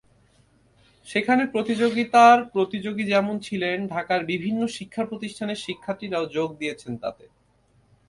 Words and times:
সেখানে 1.07 1.43
প্রতিযোগিতার 1.45 2.37
প্রতিযোগী 2.53 3.03
যেমন 3.03 3.35
ছিলেন, 3.39 3.77
ঢাকার 3.87 4.21
বিভিন্ন 4.25 4.61
শিক্ষাপ্রতিষ্ঠানের 4.67 5.63
শিক্ষার্থীরাও 5.65 6.25
যোগ 6.27 6.49
দিয়েছেন 6.57 6.93
তাতে। 6.97 7.25